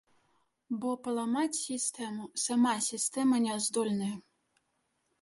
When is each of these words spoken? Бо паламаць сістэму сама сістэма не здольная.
Бо 0.85 0.89
паламаць 1.07 1.59
сістэму 1.67 2.23
сама 2.47 2.75
сістэма 2.89 3.35
не 3.47 3.63
здольная. 3.71 4.13